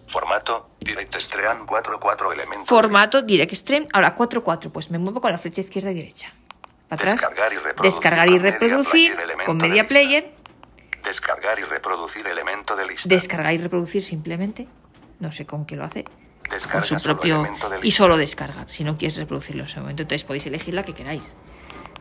[0.09, 2.67] Formato Direct Stream 44 elementos.
[2.67, 3.87] formato Direct Stream.
[3.93, 6.33] Ahora 4.4, pues me muevo con la flecha izquierda y derecha.
[6.89, 7.21] Para atrás.
[7.21, 9.95] Descargar y reproducir Descargar y con Media reproducir Player, con de Media lista.
[9.95, 10.35] Player.
[11.05, 13.09] Descargar y reproducir elemento de lista.
[13.09, 14.67] Descargar y reproducir simplemente.
[15.21, 16.05] No sé con qué lo hace.
[16.05, 17.41] Con Descarga su solo propio.
[17.41, 20.03] elemento de Y solo descargar, si no quieres reproducirlo en ese momento.
[20.03, 21.35] Entonces podéis elegir la que queráis.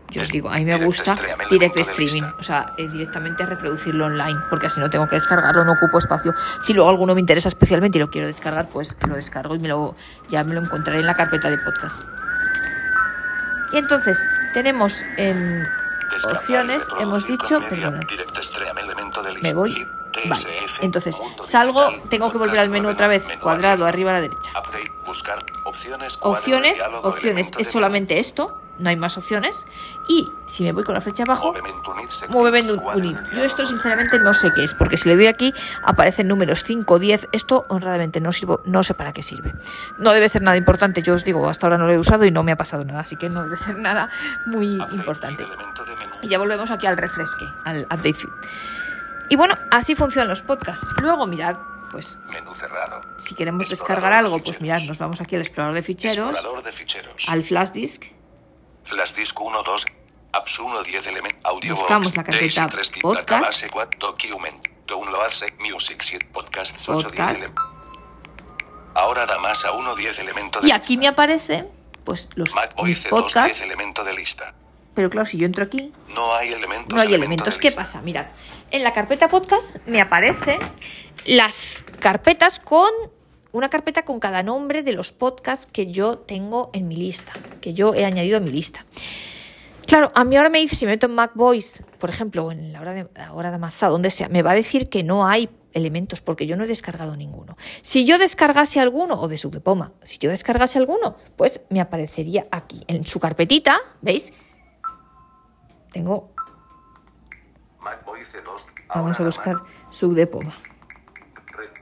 [0.10, 4.06] Yo os digo, a mí me gusta Stream, direct streaming, o sea, eh, directamente reproducirlo
[4.06, 6.34] online, porque así no tengo que descargarlo, no ocupo espacio.
[6.62, 9.68] Si luego alguno me interesa especialmente y lo quiero descargar, pues lo descargo y me
[9.68, 9.96] lo,
[10.30, 12.02] ya me lo encontraré en la carpeta de podcast.
[13.74, 15.68] Y entonces, tenemos en
[16.24, 17.76] opciones, hemos dicho, de
[19.42, 19.88] me voy.
[20.26, 20.44] Vale.
[20.82, 21.16] Entonces,
[21.48, 24.52] salgo, tengo que volver al menú otra vez, cuadrado, arriba a la derecha.
[26.24, 29.66] Opciones, Opciones, es solamente esto, no hay más opciones.
[30.08, 31.54] Y si me voy con la flecha abajo,
[32.30, 33.18] Movimiento unir.
[33.34, 37.00] Yo esto sinceramente no sé qué es, porque si le doy aquí aparecen números 5,
[37.00, 39.54] 10, esto honradamente no sirvo, no sé para qué sirve.
[39.98, 42.32] No debe ser nada importante, yo os digo, hasta ahora no lo he usado y
[42.32, 44.10] no me ha pasado nada, así que no debe ser nada
[44.46, 45.46] muy importante.
[46.22, 48.30] Y ya volvemos aquí al refresque, al update feed.
[49.30, 50.88] Y bueno, así funcionan los podcasts.
[51.02, 51.58] Luego mirad,
[51.92, 53.02] pues Menú cerrado.
[53.18, 56.30] si queremos Explorador descargar de algo, pues mirad, nos vamos aquí al explorador de ficheros,
[56.32, 57.26] Explorador de ficheros.
[57.28, 58.04] al flash disk,
[58.88, 59.86] Flash disk 1, 2,
[60.34, 63.30] apps 1, 10 element, audio Buscamos box, la carpeta Daisy 3, podcast.
[63.30, 67.30] database 4, document, downloads, music, 7, podcasts 8, 10 Podcast.
[67.38, 67.66] elementos.
[68.96, 71.68] Ahora da más a 1, 10 elementos de y aquí me aparecen
[72.04, 74.54] pues los MacBoy mis C2, 10 podcasts, elemento de lista.
[74.96, 76.96] pero claro, si yo entro aquí, No hay elementos.
[76.96, 77.58] no hay elemento elementos.
[77.58, 77.82] ¿Qué lista.
[77.84, 78.02] pasa?
[78.02, 78.28] Mirad,
[78.72, 80.60] en la carpeta podcast me aparecen
[81.26, 82.90] las carpetas con
[83.58, 87.74] una carpeta con cada nombre de los podcasts que yo tengo en mi lista, que
[87.74, 88.86] yo he añadido a mi lista.
[89.88, 92.52] Claro, a mí ahora me dice, si me meto en Mac Voice, por ejemplo, o
[92.52, 95.02] en la hora de, la hora de masa, donde sea, me va a decir que
[95.02, 97.56] no hay elementos porque yo no he descargado ninguno.
[97.82, 102.84] Si yo descargase alguno, o de Subdepoma, si yo descargase alguno, pues me aparecería aquí,
[102.88, 104.34] en su carpetita, ¿veis?
[105.92, 106.34] Tengo,
[107.80, 108.68] MacBoy C2.
[108.94, 110.77] vamos a buscar más.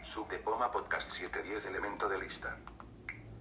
[0.06, 0.68] Subdepoma.
[0.68, 2.58] Red Subdepoma Podcast 7, 10 elemento de lista.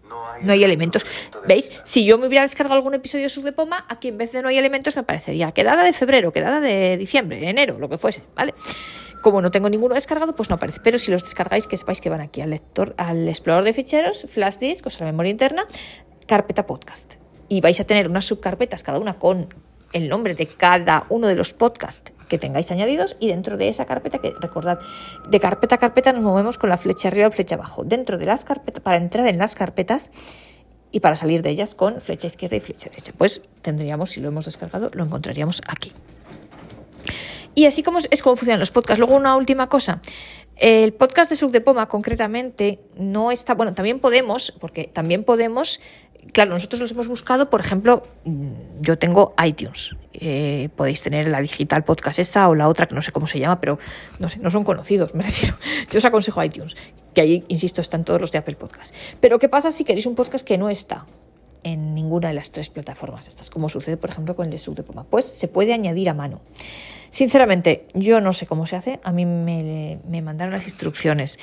[0.08, 1.02] No hay, No hay elementos.
[1.04, 1.68] elemento de ¿Veis?
[1.68, 1.86] lista.
[1.86, 4.58] Si yo me hubiera descargado algún episodio de Subdepoma, aquí en vez de no hay
[4.58, 8.54] elementos me aparecería quedada de febrero, quedada de diciembre, enero, lo que fuese, ¿vale?
[9.22, 10.80] Como no tengo ninguno descargado, pues no aparece.
[10.82, 14.26] Pero si los descargáis, que sepáis que van aquí al lector, al explorador de ficheros,
[14.28, 15.66] flash disk, o sea, la memoria interna,
[16.26, 17.14] carpeta podcast.
[17.48, 19.54] Y vais a tener unas subcarpetas, cada una con
[19.94, 23.86] el nombre de cada uno de los podcasts que tengáis añadidos y dentro de esa
[23.86, 24.80] carpeta, que recordad,
[25.28, 27.84] de carpeta a carpeta nos movemos con la flecha arriba y flecha abajo.
[27.84, 30.10] Dentro de las carpetas, para entrar en las carpetas
[30.90, 33.12] y para salir de ellas con flecha izquierda y flecha derecha.
[33.16, 35.92] Pues tendríamos, si lo hemos descargado, lo encontraríamos aquí.
[37.54, 38.98] Y así como es, es como funcionan los podcasts.
[38.98, 40.00] Luego una última cosa.
[40.56, 45.80] El podcast de Subdepoma concretamente no está, bueno, también podemos, porque también podemos,
[46.32, 51.40] claro, nosotros los hemos buscado, por ejemplo, mm, yo tengo iTunes, eh, podéis tener la
[51.40, 53.78] digital podcast esa o la otra que no sé cómo se llama, pero
[54.18, 55.56] no sé, no son conocidos, me refiero.
[55.90, 56.76] Yo os aconsejo iTunes,
[57.14, 58.94] que ahí, insisto, están todos los de Apple Podcast.
[59.20, 61.06] Pero ¿qué pasa si queréis un podcast que no está?
[61.64, 64.74] en ninguna de las tres plataformas estas, como sucede, por ejemplo, con el de Sub
[64.76, 65.04] de Poma.
[65.04, 66.42] Pues se puede añadir a mano.
[67.08, 69.00] Sinceramente, yo no sé cómo se hace.
[69.02, 71.38] A mí me, me mandaron las instrucciones.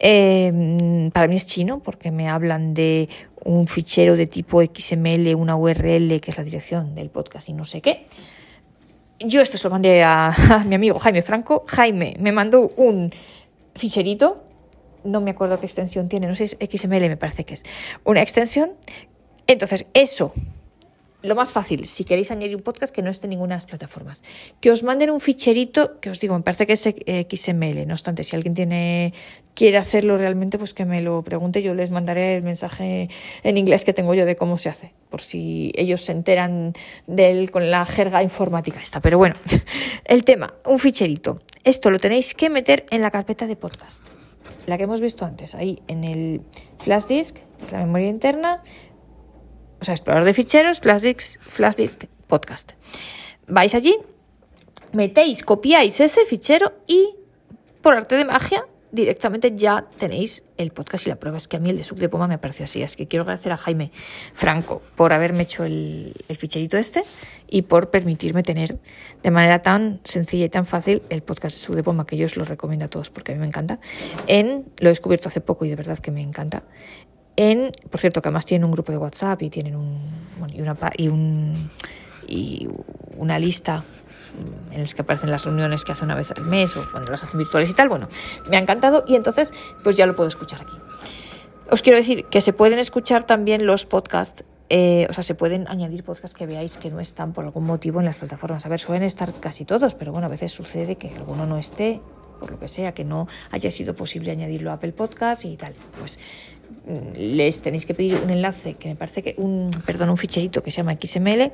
[0.00, 3.08] Eh, para mí es chino porque me hablan de
[3.44, 7.64] un fichero de tipo XML, una URL, que es la dirección del podcast y no
[7.64, 8.06] sé qué.
[9.20, 11.64] Yo esto se lo mandé a, a mi amigo Jaime Franco.
[11.68, 13.12] Jaime me mandó un
[13.74, 14.44] ficherito
[15.04, 17.64] no me acuerdo qué extensión tiene, no sé si es XML, me parece que es
[18.04, 18.72] una extensión.
[19.46, 20.32] Entonces, eso,
[21.22, 23.66] lo más fácil, si queréis añadir un podcast que no esté en ninguna de las
[23.66, 24.22] plataformas,
[24.60, 28.24] que os manden un ficherito, que os digo, me parece que es XML, no obstante,
[28.24, 29.12] si alguien tiene
[29.54, 33.10] quiere hacerlo realmente, pues que me lo pregunte, yo les mandaré el mensaje
[33.42, 36.72] en inglés que tengo yo de cómo se hace, por si ellos se enteran
[37.06, 39.00] de él con la jerga informática esta.
[39.00, 39.34] Pero bueno,
[40.04, 41.42] el tema, un ficherito.
[41.62, 44.02] Esto lo tenéis que meter en la carpeta de podcast
[44.66, 46.42] la que hemos visto antes, ahí en el
[46.78, 47.36] flash disk,
[47.72, 48.62] la memoria interna,
[49.80, 52.72] o sea, explorador de ficheros, flash disk, podcast.
[53.46, 53.96] Vais allí,
[54.92, 57.14] metéis, copiáis ese fichero y
[57.80, 61.60] por arte de magia directamente ya tenéis el podcast y la prueba es que a
[61.60, 62.82] mí el de Sub de Poma me parece así.
[62.82, 63.92] Así que quiero agradecer a Jaime
[64.34, 67.04] Franco por haberme hecho el, el, ficherito este
[67.48, 68.78] y por permitirme tener
[69.22, 72.26] de manera tan sencilla y tan fácil el podcast de Sub de Poma, que yo
[72.26, 73.78] os lo recomiendo a todos porque a mí me encanta.
[74.26, 76.64] En, lo he descubierto hace poco y de verdad que me encanta.
[77.36, 79.98] En, por cierto, que además tienen un grupo de WhatsApp y tienen un,
[80.52, 81.70] y una, y un,
[83.38, 83.84] lista
[84.72, 87.22] en las que aparecen las reuniones que hace una vez al mes o cuando las
[87.22, 87.88] hacen virtuales y tal.
[87.88, 88.08] Bueno,
[88.48, 90.76] me ha encantado y entonces pues ya lo puedo escuchar aquí.
[91.70, 95.68] Os quiero decir que se pueden escuchar también los podcasts, eh, o sea, se pueden
[95.68, 98.66] añadir podcasts que veáis que no están por algún motivo en las plataformas.
[98.66, 102.00] A ver, suelen estar casi todos, pero bueno, a veces sucede que alguno no esté,
[102.40, 105.74] por lo que sea, que no haya sido posible añadirlo a Apple Podcast y tal.
[105.98, 106.18] Pues
[107.16, 110.70] les tenéis que pedir un enlace que me parece que un perdón un ficherito que
[110.70, 111.52] se llama XML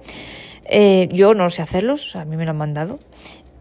[0.68, 2.98] eh, yo no sé hacerlos a mí me lo han mandado.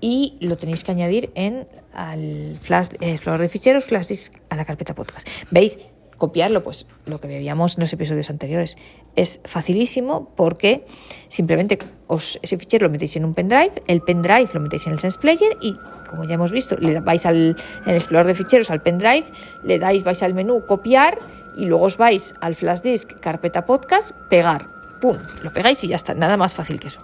[0.02, 4.56] Y lo tenéis que añadir en al flash eh, explorador de ficheros flash disk a
[4.56, 5.28] la carpeta podcast.
[5.50, 5.80] Veis
[6.18, 8.78] copiarlo pues lo que veíamos en los episodios anteriores.
[9.16, 10.86] Es facilísimo porque
[11.30, 15.00] simplemente os, ese fichero lo metéis en un pendrive el pendrive lo metéis en el
[15.00, 15.76] sense player y
[16.10, 19.26] como ya hemos visto le vais al en el explorador de ficheros al pendrive
[19.64, 21.20] le dais vais al menú copiar
[21.56, 24.68] y luego os vais al flash disk, carpeta podcast, pegar.
[25.02, 25.18] ¡Pum!
[25.44, 26.14] Lo pegáis y ya está.
[26.14, 27.02] Nada más fácil que eso.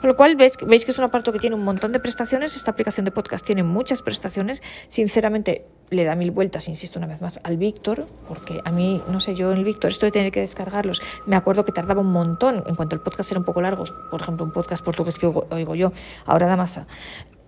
[0.00, 2.56] Con lo cual veis, veis que es un aparato que tiene un montón de prestaciones.
[2.56, 4.62] Esta aplicación de podcast tiene muchas prestaciones.
[4.88, 9.20] Sinceramente, le da mil vueltas, insisto una vez más, al Víctor, porque a mí, no
[9.20, 12.12] sé, yo en el Víctor, esto de tener que descargarlos, me acuerdo que tardaba un
[12.12, 13.84] montón en cuanto el podcast era un poco largo.
[14.10, 15.92] Por ejemplo, un podcast portugués que oigo, yo,
[16.24, 16.86] ahora da masa,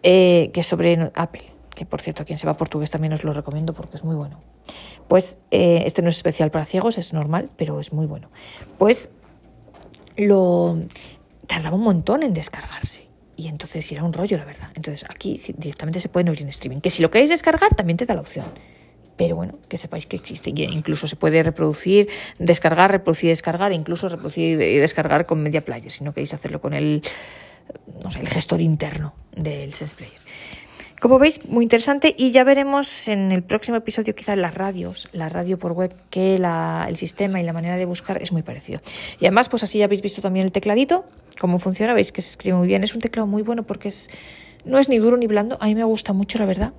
[0.02, 3.32] eh, que sobre Apple que por cierto, a quien se va portugués también os lo
[3.32, 4.40] recomiendo porque es muy bueno.
[5.12, 8.30] Pues eh, este no es especial para ciegos, es normal, pero es muy bueno.
[8.78, 9.10] Pues
[10.16, 10.78] lo
[11.46, 13.08] tardaba un montón en descargarse.
[13.36, 14.70] Y entonces era un rollo, la verdad.
[14.74, 16.80] Entonces aquí directamente se puede oír en streaming.
[16.80, 18.46] Que si lo queréis descargar, también te da la opción.
[19.18, 20.48] Pero bueno, que sepáis que existe.
[20.48, 26.04] incluso se puede reproducir, descargar, reproducir, descargar, incluso reproducir y descargar con Media Player, si
[26.04, 27.02] no queréis hacerlo con el,
[28.02, 30.20] no sé, el gestor interno del Sense Player.
[31.02, 35.28] Como veis, muy interesante y ya veremos en el próximo episodio quizás las radios, la
[35.28, 38.80] radio por web, que el sistema y la manera de buscar es muy parecido.
[39.18, 41.04] Y además, pues así ya habéis visto también el tecladito,
[41.40, 42.84] cómo funciona, veis que se escribe muy bien.
[42.84, 44.10] Es un teclado muy bueno porque es,
[44.64, 46.72] no es ni duro ni blando, a mí me gusta mucho, la verdad.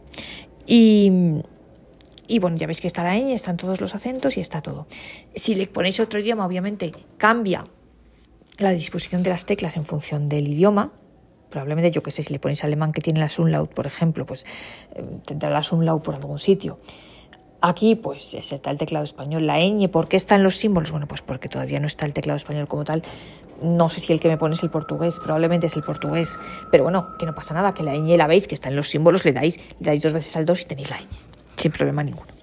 [0.65, 1.11] Y,
[2.39, 4.87] bueno, ya veis que está la ñ, están todos los acentos y está todo.
[5.35, 7.65] Si le ponéis otro idioma, obviamente cambia
[8.57, 10.93] la disposición de las teclas en función del idioma,
[11.53, 14.43] probablemente, yo que sé, si le ponéis alemán que tiene la Sunlaut, por ejemplo, pues
[14.95, 16.79] eh, tendrá la Sunlaut por algún sitio.
[17.61, 19.87] Aquí, pues, está el teclado español, la ñ.
[19.87, 20.89] ¿Por qué están los símbolos?
[20.89, 23.03] Bueno, pues porque todavía no está el teclado español como tal.
[23.61, 26.39] No sé si el que me pone es el portugués, probablemente es el portugués.
[26.71, 28.89] Pero bueno, que no pasa nada, que la ñ la veis, que está en los
[28.89, 31.07] símbolos, le dais, le dais dos veces al 2 y tenéis la ñ.
[31.55, 32.33] Sin problema ninguno.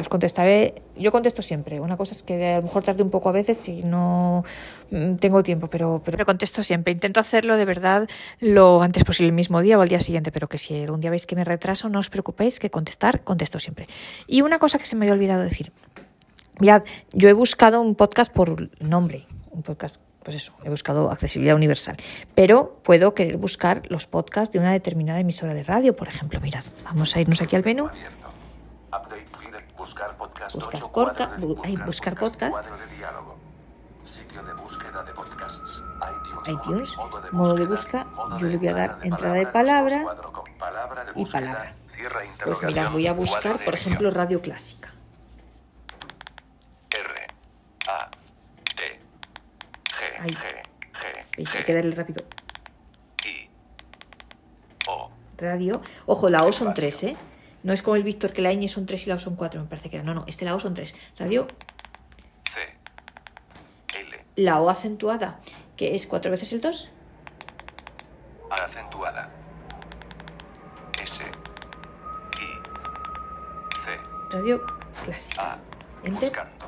[0.00, 1.80] os contestaré, yo contesto siempre.
[1.80, 4.44] Una cosa es que a lo mejor tarde un poco a veces si no
[4.90, 6.92] mm, tengo tiempo, pero, pero contesto siempre.
[6.92, 8.08] Intento hacerlo de verdad
[8.40, 11.10] lo antes posible, el mismo día o al día siguiente, pero que si algún día
[11.10, 13.86] veis que me retraso, no os preocupéis, que contestar, contesto siempre.
[14.26, 15.72] Y una cosa que se me había olvidado decir.
[16.58, 21.54] Mirad, yo he buscado un podcast por nombre, un podcast, pues eso, he buscado accesibilidad
[21.54, 21.96] universal,
[22.34, 26.64] pero puedo querer buscar los podcasts de una determinada emisora de radio, por ejemplo, mirad,
[26.84, 27.90] vamos a irnos aquí al menú.
[28.92, 29.54] Update feed.
[29.76, 32.52] Buscar podcast Buscar 8 porca- cuadro de- bu- ay, buscar podcast.
[32.52, 33.36] Cuadro de diálogo.
[34.04, 35.82] Sitio de búsqueda de podcasts.
[35.98, 36.48] iTunes.
[36.48, 39.34] iTunes, Modo de modo de búsqueda, busca, modo yo le voy a dar entrada entrada
[39.34, 40.02] de palabra, de
[41.20, 41.74] y palabra.
[42.44, 44.92] Pues mirad, voy a buscar, por ejemplo, radio clásica.
[46.94, 47.26] R
[47.88, 48.10] A
[48.76, 49.00] T
[49.84, 50.28] G Ahí.
[50.30, 51.56] G G.
[51.58, 52.24] Hay que darle rápido.
[53.24, 53.50] I
[54.88, 55.82] O Radio.
[56.06, 57.16] Ojo, la O son tres, ¿eh?
[57.66, 59.60] No es como el Víctor que la ñ son tres y la O son cuatro,
[59.60, 60.04] me parece que era.
[60.04, 60.94] No, no, este la O son tres.
[61.18, 61.48] Radio,
[62.48, 62.60] C
[63.98, 65.40] L la O acentuada,
[65.76, 66.90] que es cuatro veces el 2.
[68.50, 69.30] A acentuada.
[71.02, 72.46] S I
[73.84, 73.98] C
[74.30, 74.64] Radio
[75.04, 75.54] clásica.
[75.54, 75.58] A
[76.04, 76.28] Enter.
[76.28, 76.66] buscando.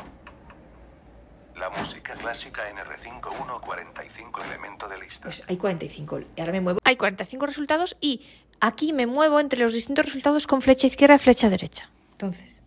[1.54, 5.26] La música clásica NR5 145 elemento de lista.
[5.26, 6.20] Pues hay 45.
[6.34, 6.80] Y ahora me muevo.
[6.82, 8.26] Hay 45 resultados y
[8.61, 11.88] aquí me muevo entre los distintos resultados con flecha izquierda y flecha derecha.
[12.12, 12.62] Entonces,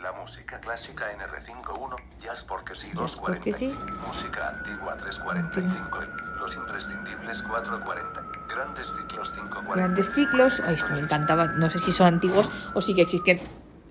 [0.00, 3.58] La música clásica NR51, Jazz porque sí Jazz porque 245.
[3.58, 3.92] sí.
[4.06, 5.98] Música antigua 345.
[6.40, 8.22] Los imprescindibles 440.
[8.48, 9.74] Grandes ciclos 540.
[9.76, 10.60] grandes ciclos.
[10.64, 11.46] Ay, esto me encantaba.
[11.48, 13.42] No sé si son antiguos o sigue existiendo.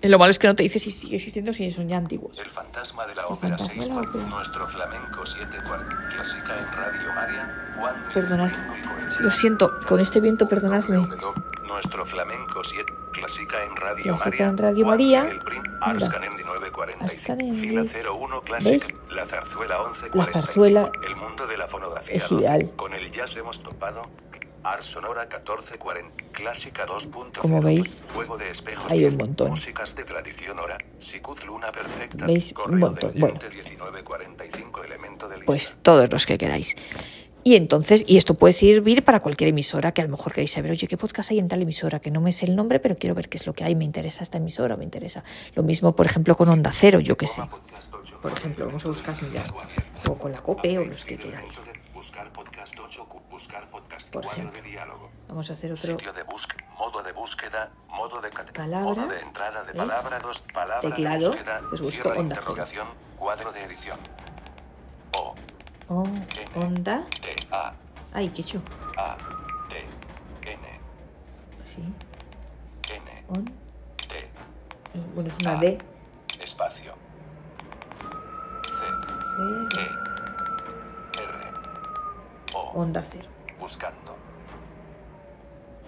[0.02, 2.38] Lo malo es que no te dice si sigue existiendo si son ya antiguos.
[2.38, 4.24] El fantasma de la ópera fantasma de 6 la ópera.
[4.24, 8.50] nuestro flamenco 7 cual clásica en Radio María Juan Perdonad.
[9.20, 10.96] Lo siento, con este viento, perdonadme.
[11.68, 15.22] Nuestro flamenco 7 clásica en Radio Clásica María en Radio Juan María.
[15.24, 16.06] Miguel Prim, Anda.
[16.06, 17.58] Arscanendi 945 Arscanendi.
[17.58, 17.82] Fila
[18.12, 19.14] 01 clásica ¿Veis?
[19.16, 22.34] La zarzuela 11 La zarzuela El mundo de la fonografía es 12.
[22.36, 22.70] ideal.
[22.76, 24.08] Con el jazz hemos topado
[24.62, 29.50] Ars Sonora 1440 Clásica 2.0 Como veis, Fuego de espejos hay 10, un montón.
[29.50, 32.48] Músicas de tradición hora Sicut Luna Perfecta ¿Veis?
[32.48, 33.12] Un Correo montón.
[33.12, 33.38] del Bueno.
[33.38, 35.46] oyente 1945 elemento de lista.
[35.46, 36.74] Pues todos los que queráis.
[37.42, 40.72] Y entonces, y esto puede servir para cualquier emisora que a lo mejor queréis saber,
[40.72, 41.98] oye, ¿qué podcast hay en tal emisora?
[41.98, 43.84] Que no me sé el nombre, pero quiero ver qué es lo que hay, me
[43.86, 45.24] interesa esta emisora, me interesa.
[45.54, 47.40] Lo mismo, por ejemplo, con Onda Cero, yo qué sé.
[47.40, 49.42] Podcast 8, Por ejemplo, vamos a buscar mira,
[50.06, 51.62] o con la COPE o los que queráis.
[52.00, 54.62] Buscar podcast 8, cu- buscar podcast Por cuadro ejemplo.
[54.62, 55.10] de diálogo.
[55.28, 59.20] Vamos a hacer otro Sitio de búsqueda, modo de búsqueda, modo de Palabra, modo de
[59.20, 62.40] entrada de palabra, dos palabras Teclado, de búsqueda, pues busco cierra onda cero.
[62.40, 63.98] interrogación, cuadro de edición.
[65.12, 65.36] O
[65.88, 67.04] on- onda.
[67.20, 67.74] T A
[68.14, 68.62] Ay, qué hecho.
[68.96, 69.18] A
[69.68, 69.86] T
[70.52, 70.80] N
[71.66, 71.82] Sí,
[72.94, 73.44] N on.
[74.08, 74.30] T
[75.14, 75.78] Bueno, es una D.
[76.40, 76.94] espacio
[78.64, 78.86] C
[79.76, 80.09] C, E
[82.74, 83.28] onda cero.
[83.58, 84.16] buscando.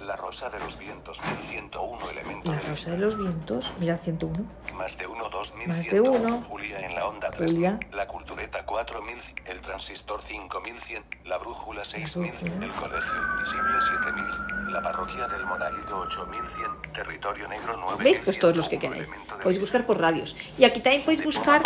[0.07, 4.45] La rosa de los vientos 1101 elemento La de rosa de los vientos, mira, 101.
[4.75, 6.43] Más de uno, dos mil Más de ciento uno.
[6.43, 7.55] Julia en la onda 3000.
[7.55, 7.81] Julia.
[7.93, 9.17] La cultureta 4000.
[9.45, 11.05] El transistor 5100.
[11.25, 12.33] La brújula 6000.
[12.33, 12.65] brújula.
[12.67, 14.62] El colegio invisible 7000.
[14.73, 16.93] La parroquia del monaguillo 8100.
[16.95, 18.05] Territorio negro 9000.
[18.05, 18.19] ¿Veis?
[18.25, 19.11] Pues todos los que queráis.
[19.43, 20.35] Podéis buscar por radios.
[20.59, 21.61] Y aquí también podéis buscar,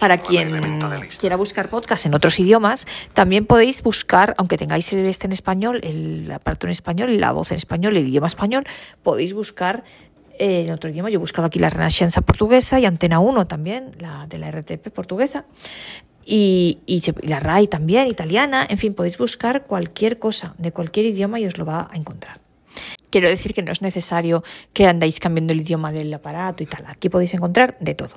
[0.00, 0.80] para quien
[1.20, 5.80] quiera buscar podcast en otros idiomas, también podéis buscar, aunque tengáis el este en español,
[5.82, 8.64] el aparato en español, la voz en español, el idioma español,
[9.02, 9.84] podéis buscar
[10.38, 11.10] eh, en otro idioma.
[11.10, 14.88] Yo he buscado aquí la Renascença portuguesa y Antena 1 también, la de la RTP
[14.94, 15.44] portuguesa.
[16.24, 21.04] Y, y y la RAI también, italiana, en fin, podéis buscar cualquier cosa de cualquier
[21.04, 22.45] idioma y os lo va a encontrar.
[23.16, 26.84] Quiero decir que no es necesario que andáis cambiando el idioma del aparato y tal.
[26.86, 28.10] Aquí podéis encontrar de todo.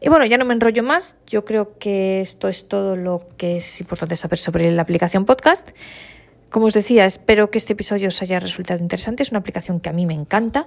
[0.00, 1.16] Y bueno, ya no me enrollo más.
[1.28, 5.70] Yo creo que esto es todo lo que es importante saber sobre la aplicación podcast.
[6.50, 9.22] Como os decía, espero que este episodio os haya resultado interesante.
[9.22, 10.66] Es una aplicación que a mí me encanta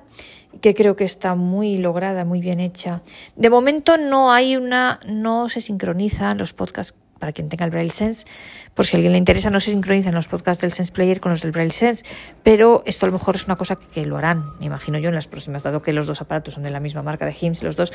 [0.54, 3.02] y que creo que está muy lograda, muy bien hecha.
[3.36, 7.94] De momento no hay una, no se sincronizan los podcasts para quien tenga el Braille
[7.94, 8.26] Sense.
[8.74, 11.32] Por si a alguien le interesa, no se sincronizan los podcasts del Sense Player con
[11.32, 12.04] los del Braille Sense,
[12.44, 15.16] pero esto a lo mejor es una cosa que, lo harán, me imagino yo, en
[15.16, 17.78] las próximas, dado que los dos aparatos son de la misma marca de HIMS, los
[17.78, 17.94] dos,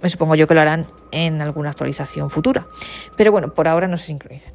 [0.00, 2.66] me supongo yo que lo harán en alguna actualización futura.
[3.18, 4.54] Pero bueno, por ahora no se sincronizan.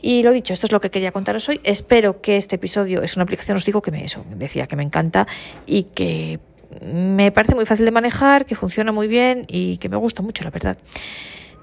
[0.00, 1.60] Y lo dicho, esto es lo que quería contaros hoy.
[1.64, 4.06] Espero que este episodio es una aplicación, os digo que me
[4.36, 5.26] decía que me encanta
[5.66, 6.38] y que
[6.80, 10.44] me parece muy fácil de manejar, que funciona muy bien y que me gusta mucho,
[10.44, 10.78] la verdad.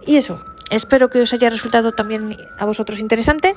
[0.05, 3.55] Y eso, espero que os haya resultado también a vosotros interesante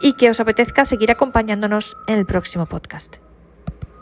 [0.00, 3.16] y que os apetezca seguir acompañándonos en el próximo podcast.